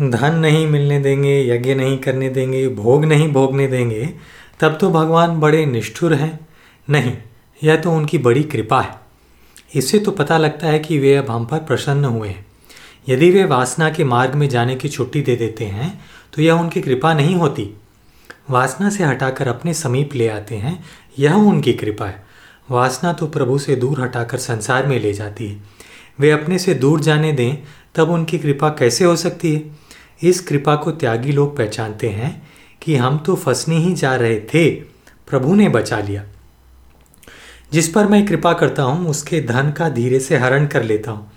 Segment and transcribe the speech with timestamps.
[0.00, 4.14] धन नहीं मिलने देंगे, यज्ञ नहीं करने देंगे, भोग नहीं भोगने देंगे,
[4.60, 6.48] तब तो भगवान बड़े निष्ठुर हैं।
[6.90, 7.12] नहीं,
[7.64, 8.94] यह तो उनकी बड़ी कृपा है।
[9.74, 12.46] इससे तो पता लगता है कि वे अब हम पर प्रसन्न हुए हैं।
[13.08, 16.00] यदि वे वासना के मार्ग में जाने की छुट्टी दे देते हैं
[16.34, 17.70] तो यह उनकी कृपा नहीं होती।
[18.50, 20.84] वासना से हटाकर अपने समीप ले आते हैं,
[21.18, 22.24] यह उनकी कृपा है।
[22.70, 25.60] वासना तो प्रभु से दूर हटाकर संसार में ले जाती है।
[26.20, 27.56] वे अपने से दूर जाने दें,
[27.94, 29.79] तब उनकी कृपा कैसे हो सकती है?
[30.22, 32.48] इस कृपा को त्यागी लोग पहचानते हैं
[32.82, 34.70] कि हम तो फंसने ही जा रहे थे,
[35.28, 36.24] प्रभु ने बचा लिया।
[37.72, 41.32] जिस पर मैं कृपा करता हूँ, उसके धन का धीरे से हरण कर लेता हूँ।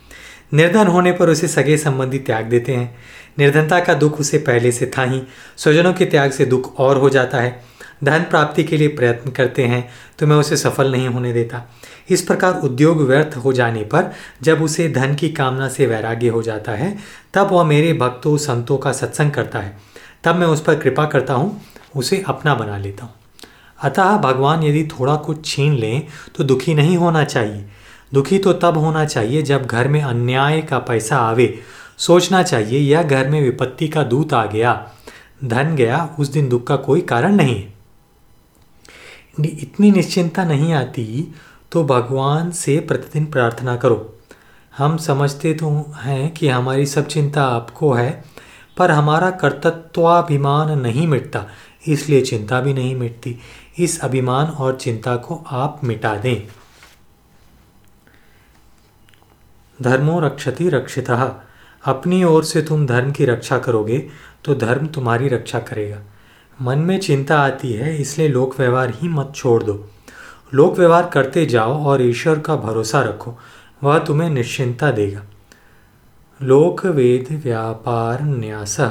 [0.53, 2.97] निर्धन होने पर उसे सगे संबंधी त्याग देते हैं।
[3.39, 5.21] निर्धनता का दुख उसे पहले से था ही।
[5.57, 7.72] स्वजनों के त्याग से दुख और हो जाता है।
[8.03, 9.87] धन प्राप्ति के लिए प्रयत्न करते हैं
[10.19, 11.61] तो मैं उसे सफल नहीं होने देता।
[12.09, 14.11] इस प्रकार उद्योग व्यर्थ हो जाने पर
[14.43, 16.95] जब उसे धन की कामना से वैराग्य हो जाता है,
[17.33, 19.77] तब वह मेरे भक्तों, संतों का सत्संग करता है।
[20.23, 21.61] तब मैं उस पर कृपा करता हूँ,
[21.95, 23.13] उसे अपना बना लेता हूँ।
[23.79, 27.65] अतः भगवान यदि थोड़ा कुछ छीन लें तो दुखी नहीं होना चाहिए।
[28.13, 31.53] दुखी तो तब होना चाहिए जब घर में अन्याय का पैसा आवे।
[31.97, 34.73] सोचना चाहिए, यह घर में विपत्ति का दूत आ गया।
[35.43, 37.72] धन गया, उस दिन दुख का कोई कारण नहीं है।
[39.37, 41.33] इतनी निश्चिंता नहीं आती
[41.71, 44.19] तो भगवान से प्रतिदिन प्रार्थना करो।
[44.73, 48.23] हम समझते तो हैं कि हमारी सब चिंता आपको है,
[48.77, 51.45] पर हमारा कर्तत्वाभिमान नहीं मिटता,
[51.87, 53.35] इसलिए चिंता भी नहीं मिटती।
[53.79, 56.47] इस अभिमान और चिंता को आप मिटा दें।
[59.79, 61.47] धर्मो रक्षति रक्षिता।
[61.83, 63.97] अपनी ओर से तुम धर्म की रक्षा करोगे
[64.45, 66.01] तो धर्म तुम्हारी रक्षा करेगा।
[66.61, 69.89] मन में चिंता आती है, इसलिए लोक व्यवहार ही मत छोड़ दो।
[70.53, 73.39] लोक व्यवहार करते जाओ और ईश्वर का भरोसा रखो,
[73.83, 75.21] वह तुम्हें निश्चिंता देगा।
[76.41, 78.81] लोक वेद व्यापार न्यास,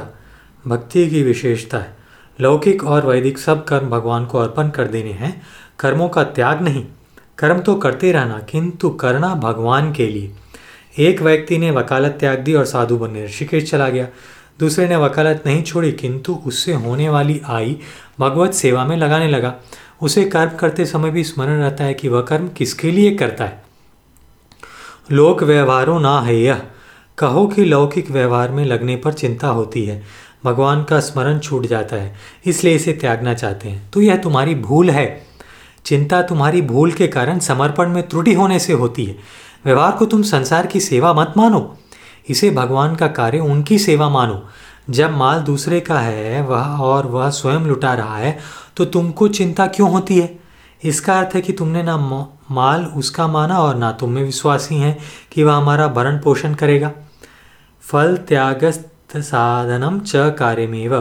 [0.66, 1.96] भक्ति की विशेषता है।
[2.40, 5.42] लौकिक और वैदिक सब कर्म भगवान को अर्पण कर देने हैं,
[5.78, 6.86] कर्मों का त्याग नहीं।
[7.38, 10.32] कर्म तो करते रहना, किंतु करना भगवान के लिए।
[10.98, 14.08] एक व्यक्ति ने वकालत त्याग दी और साधु बनने ऋषिकेश चला गया।
[14.60, 17.76] दूसरे ने वकालत नहीं छोड़ी, किंतु उससे होने वाली आई
[18.20, 19.54] भगवत सेवा में लगाने लगा।
[20.02, 23.62] उसे कर्म करते समय भी स्मरण रहता है कि वह कर्म किसके लिए करता है।
[25.10, 26.62] लोक व्यवहारों ना है यह।
[27.18, 30.02] कहो कि लौकिक व्यवहार में लगने पर चिंता होती है।
[30.44, 32.14] भगवान का स्मरण छूट जाता है,
[32.46, 35.26] इसलिए इसे त्यागना चाहते हैं। तो यह तुम्हारी भूल है।
[35.84, 39.18] चिंता तुम्हारी भूल के कारण समर्पण में त्रुटि होने से होती है।
[39.64, 41.78] व्यवहार को तुम संसार की सेवा मत मानो।
[42.26, 44.42] इसे भगवान का कार्य उनकी सेवा मानो।
[44.90, 48.38] जब माल दूसरे का है, वह और वह स्वयं लुटा रहा है
[48.76, 50.38] तो तुमको चिंता क्यों होती है?
[50.82, 51.96] इसका अर्थ है कि तुमने ना
[52.50, 54.96] माल उसका माना और ना तुम में विश्वासी हैं
[55.32, 56.90] कि वह हमारा भरण पोषण करेगा।
[57.82, 61.00] फल त्यागस्त साधनम च कार्यमेव।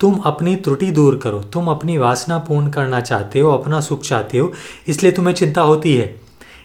[0.00, 4.38] तुम अपनी त्रुटि दूर करो, तुम अपनी वासना पूर्ण करना चाहते हो, अपना सुख चाहते
[4.38, 4.52] हो,
[4.88, 6.14] इसलिए तुम्हें चिंता होती है।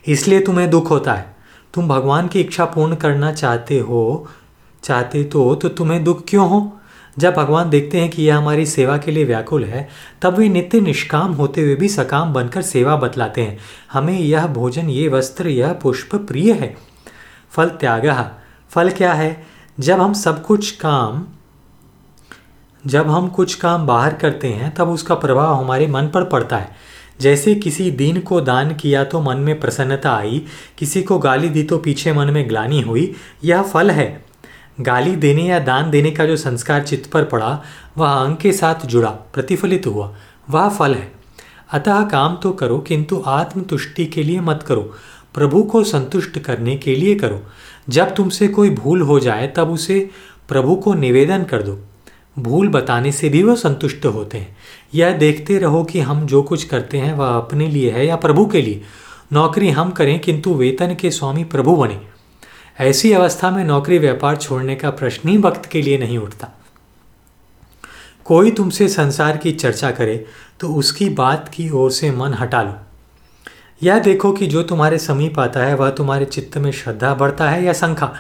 [0.08, 1.36] इसलिए तुम्हें दुख होता है।
[1.74, 4.28] तुम भगवान की इच्छा पूर्ण करना चाहते हो,
[4.84, 6.75] चाहते तो तो तुम्हें दुख क्यों हो?
[7.19, 9.90] जब भगवान देखते हैं कि यह हमारी सेवा के लिए व्याकुल है,
[10.22, 13.57] तब वे नित्य निष्काम होते हुए भी सकाम बनकर सेवा बतलाते हैं।
[13.94, 16.78] हमें यह भोजन, ये वस्त्र, यह पुष्प प्रिय है।
[17.50, 18.31] फल त्याग,
[18.69, 19.46] फल क्या है?
[19.80, 21.25] जब हम सब कुछ काम,
[22.88, 26.72] जब हम कुछ काम बाहर करते हैं, तब उसका प्रभाव हमारे मन पर पड़ता है।
[27.22, 30.46] जैसे किसी दीन को दान किया तो मन में प्रसन्नता आई,
[30.78, 34.25] किसी को गाली दी तो पीछे मन में ग्लानी हुई, यह फल है।
[34.81, 37.63] गाली देने या दान देने का जो संस्कार चित्त पर पड़ा,
[37.97, 40.16] वह अंग के साथ जुड़ा, प्रतिफलित हुआ,
[40.50, 41.12] वह फल है।
[41.72, 44.94] अतः काम तो करो, किंतु आत्मतुष्टि के लिए मत करो।
[45.34, 47.41] प्रभु को संतुष्ट करने के लिए करो।
[47.90, 50.09] जब तुमसे कोई भूल हो जाए, तब उसे
[50.50, 51.80] प्रभु को निवेदन कर दो।
[52.39, 54.57] भूल बताने से भी वह संतुष्ट होते हैं।
[54.95, 58.45] यह देखते रहो कि हम जो कुछ करते हैं, वह अपने लिए है या प्रभु
[58.45, 58.81] के लिए।
[59.33, 62.00] नौकरी हम करें, किंतु वेतन के स्वामी प्रभु बने।
[62.79, 66.47] ऐसी अवस्था में नौकरी व्यापार छोड़ने का प्रश्न ही वक्त के लिए नहीं उठता।
[68.25, 70.25] कोई तुमसे संसार की चर्चा करे
[70.59, 72.75] तो उसकी बात की ओर से मन हटा लो।
[73.83, 77.63] यह देखो कि जो तुम्हारे समीप आता है, वह तुम्हारे चित्त में श्रद्धा बढ़ता है
[77.63, 78.13] या शंका।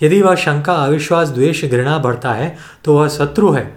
[0.00, 3.70] यदि वह शंका, अविश्वास, द्वेष, घृणा बढ़ता है तो वह शत्रु है।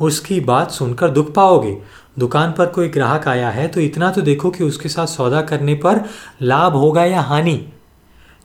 [0.00, 1.76] उसकी बात सुनकर दुख पाओगे।
[2.18, 5.74] दुकान पर कोई ग्राहक आया है तो इतना तो देखो कि उसके साथ सौदा करने
[5.74, 6.00] पर
[6.42, 7.54] लाभ होगा या हानि।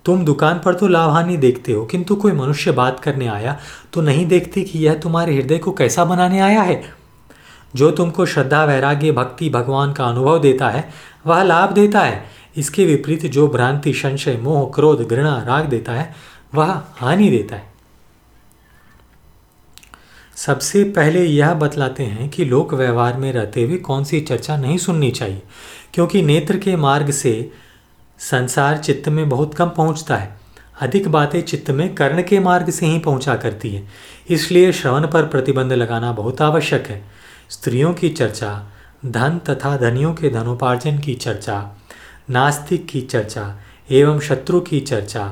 [0.05, 3.57] तुम दुकान पर तो लाभ हानि देखते हो, किंतु कोई मनुष्य बात करने आया
[3.93, 6.81] तो नहीं देखते कि यह तुम्हारे हृदय को कैसा बनाने आया है।
[7.75, 10.89] जो तुमको श्रद्धा, वैराग्य, भक्ति, भगवान का अनुभव देता है,
[11.27, 12.23] वह लाभ देता है।
[12.57, 16.13] इसके विपरीत जो भ्रांति, संशय, मोह, क्रोध, घृणा, राग देता है
[16.55, 17.73] वह हानि देता है।
[20.37, 24.77] सबसे पहले यह बतलाते हैं कि लोक व्यवहार में रहते हुए कौन सी चर्चा नहीं
[24.77, 25.41] सुननी चाहिए,
[25.93, 27.51] क्योंकि नेत्र के मार्ग से
[28.19, 30.33] संसार चित्त में बहुत कम पहुँचता है।
[30.81, 33.87] अधिक बातें चित्त में कर्ण के मार्ग से ही पहुँचा करती है,
[34.29, 37.01] इसलिए श्रवण पर प्रतिबंध लगाना बहुत आवश्यक है।
[37.49, 38.51] स्त्रियों की चर्चा,
[39.05, 41.77] धन तथा धनियों के धनोपार्जन की चर्चा,
[42.29, 43.53] नास्तिक की चर्चा
[43.89, 45.23] एवं शत्रु की चर्चा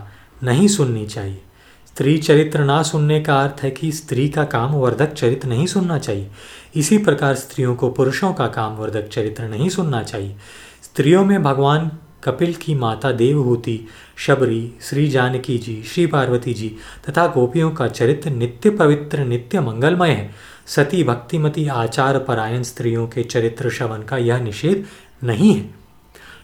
[0.43, 1.41] नहीं सुननी चाहिए।
[1.87, 5.99] स्त्री चरित्र ना सुनने का अर्थ है कि स्त्री का काम वर्धक चरित्र नहीं सुनना
[5.99, 6.29] चाहिए।
[6.75, 10.35] इसी प्रकार स्त्रियों को पुरुषों का काम वर्धक चरित्र नहीं सुनना चाहिए।
[10.83, 11.91] स्त्रियों में भगवान
[12.23, 13.87] कपिल की माता देवहूति,
[14.17, 16.75] शबरी, श्री जानकी जी, श्री पार्वती जी
[17.09, 20.31] तथा गोपियों का चरित्र नित्य पवित्र, नित्य मंगलमय है।
[20.67, 24.85] सती भक्तिमती आचार परायण स्त्रियों के चरित्र श्रवण का यह निषेध
[25.23, 25.69] नहीं है।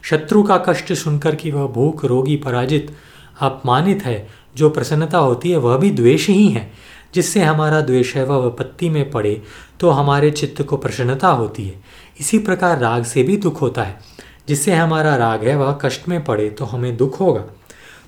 [0.04, 2.96] शत्रु का कष्ट सुनकर कि वह भूख, रोगी, पराजित
[3.42, 6.72] अपमानित है, जो प्रसन्नता होती है, वह भी द्वेष ही है।
[7.16, 9.42] जिससे हमारा द्वेष है, वह विपत्ति में पड़े
[9.80, 11.76] तो हमारे चित्त को प्रसन्नता होती है।
[12.20, 14.00] इसी प्रकार राग से भी दुख होता है।
[14.48, 17.42] जिससे हमारा राग है, वह कष्ट में पड़े तो हमें दुख होगा।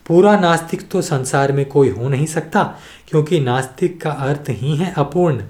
[0.07, 2.63] पूरा नास्तिक तो संसार में कोई हो नहीं सकता,
[3.09, 5.41] क्योंकि नास्तिक का अर्थ ही है अपूर्ण।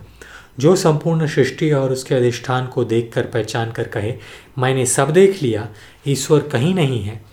[0.59, 4.13] जो संपूर्ण सृष्टि और उसके अधिष्ठान को देखकर पहचान कर कहे,
[4.57, 5.67] मैंने सब देख लिया,
[6.07, 7.30] ईश्वर कहीं नहीं है।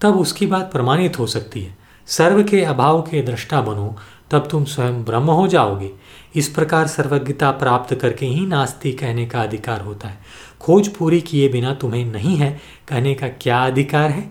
[0.00, 1.76] तब उसकी बात प्रमाणित हो सकती है।
[2.06, 3.96] सर्व के अभाव के दृष्टा बनो,
[4.30, 5.90] तब तुम स्वयं ब्रह्म हो जाओगे।
[6.34, 10.18] इस प्रकार सर्वज्ञता प्राप्त करके ही नास्ती कहने का अधिकार होता है।
[10.60, 14.30] खोज पूरी किए बिना तुम्हें नहीं है, कहने का क्या अधिकार है?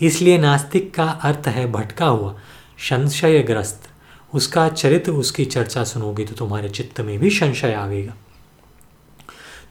[0.00, 2.34] इसलिए नास्तिक का अर्थ है भटका हुआ,
[2.78, 3.88] संशयग्रस्त।
[4.34, 8.14] उसका चरित्र उसकी चर्चा सुनोगे तो तुम्हारे चित्त में भी संशय आवेगा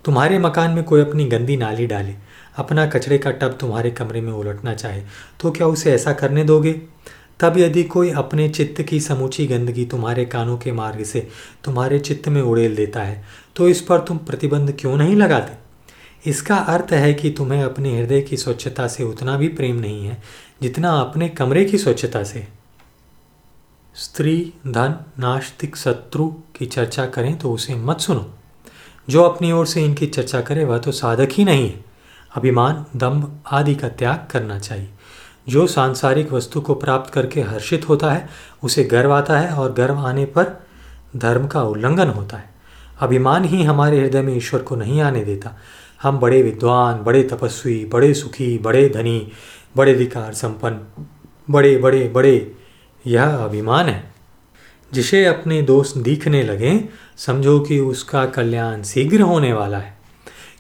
[0.06, 2.14] तुम्हारे मकान में कोई अपनी गंदी नाली डाले
[2.58, 5.02] अपना कचरे का टब तुम्हारे कमरे में उलटना चाहे
[5.42, 6.74] तो क्या उसे ऐसा करने दोगे?
[7.40, 11.28] तब यदि कोई अपने चित्त की समूची गंदगी तुम्हारे कानों के मार्ग से
[11.64, 13.24] तुम्हारे चित्त में उड़ेल देता है
[13.56, 15.62] तो इस पर तुम प्रतिबंध क्यों नहीं लगाते?
[16.26, 20.22] इसका अर्थ है कि तुम्हें अपने हृदय की स्वच्छता से उतना भी प्रेम नहीं है,
[20.62, 22.48] जितना अपने कमरे की स्वच्छता से।
[23.96, 28.30] स्त्री धन नास्तिक शत्रु की चर्चा करें तो उसे मत सुनो।
[29.08, 31.93] जो अपनी ओर से इनकी चर्चा करे, वह तो साधक ही नहीं है।
[32.36, 34.90] अभिमान, दम्भ आदि का त्याग करना चाहिए।
[35.50, 38.30] जो सांसारिक वस्तु को प्राप्त करके हर्षित होता है,
[38.64, 40.64] उसे गर्व आता है और गर्व आने पर
[41.16, 42.50] धर्म का उल्लंघन होता है।
[43.00, 45.60] अभिमान ही हमारे हृदय में ईश्वर को नहीं आने देता।
[46.02, 49.32] हम बड़े विद्वान, बड़े तपस्वी, बड़े सुखी, बड़े धनी,
[49.78, 51.06] बड़े अधिकार संपन्न,
[51.50, 52.56] बड़े बड़े बड़े,
[53.08, 54.14] यह अभिमान है।
[54.94, 59.98] जिसे अपने दोस्त दिखने लगे, समझो कि उसका कल्याण शीघ्र होने वाला है।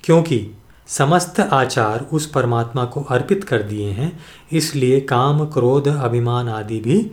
[0.03, 0.51] क्योंकि
[0.87, 4.19] समस्त आचार उस परमात्मा को अर्पित कर दिए हैं,
[4.51, 7.11] इसलिए काम, क्रोध, अभिमान आदि भी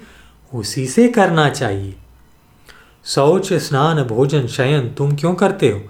[0.55, 1.95] उसी से करना चाहिए।
[3.05, 5.81] शौच, स्नान, भोजन, शयन तुम क्यों करते हो?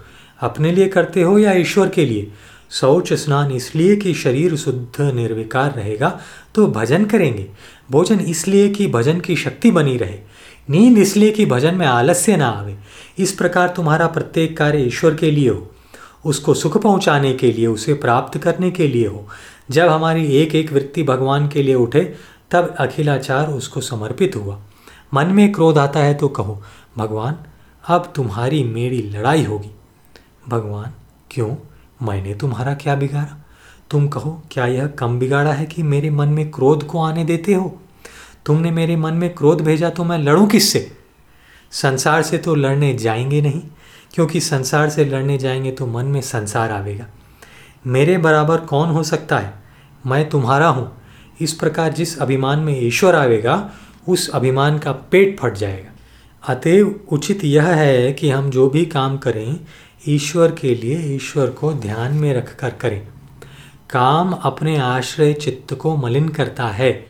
[0.41, 2.33] अपने लिए करते हो या ईश्वर के लिए?
[2.71, 6.21] शौच, स्नान इसलिए कि शरीर शुद्ध, निर्विकार रहेगा
[6.55, 7.47] तो भजन करेंगे।
[7.91, 10.19] भोजन इसलिए कि भजन की शक्ति बनी रहे।
[10.71, 12.77] नींद इसलिए कि भजन में आलस्य ना आवे।
[13.19, 15.71] इस प्रकार तुम्हारा प्रत्येक कार्य ईश्वर के लिए हो।
[16.25, 19.29] उसको सुख पहुँचाने के लिए, उसे प्राप्त करने के लिए हो।
[19.71, 22.15] जब हमारी एक एक वृत्ति भगवान के लिए उठे,
[22.51, 24.61] तब अखिलाचार उसको समर्पित हुआ।
[25.15, 26.63] मन में क्रोध आता है तो कहो,
[26.99, 27.37] भगवान,
[27.87, 29.71] अब तुम्हारी मेरी लड़ाई होगी।
[30.49, 30.93] भगवान,
[31.31, 31.57] क्यों?
[32.07, 33.47] मैंने तुम्हारा क्या बिगाड़ा?
[33.91, 37.55] तुम कहो, क्या यह कम बिगाड़ा है कि मेरे मन में क्रोध को आने देते
[37.55, 37.81] हो?
[38.47, 40.97] तुमने मेरे मन में क्रोध भेजा तो मैं लड़ूं किससे?
[41.71, 43.63] संसार से तो लड़ने जाएँगे नहीं।
[44.15, 47.07] क्योंकि संसार से लड़ने जाएँगे तो मन में संसार आवेगा।
[47.87, 49.55] मेरे बराबर कौन हो सकता है?
[50.07, 50.97] मैं तुम्हारा हूँ।
[51.41, 53.71] इस प्रकार जिस अभिमान में ईश्वर आवेगा,
[54.09, 55.91] उस अभिमान का पेट फट जाएगा।
[56.49, 59.61] अतएव उचित यह है कि हम जो भी काम करें,
[60.09, 63.09] ईश्वर के लिए ईश्वर को ध्यान में रखकर करें।
[63.91, 66.93] काम अपने आश्रय चित्त को मलिन करता है।